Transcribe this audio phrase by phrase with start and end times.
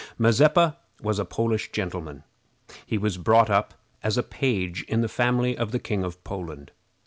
[0.17, 2.23] Mazeppa was a Polish gentleman.
[2.87, 6.71] He was brought up as a page in the family of the King of Poland.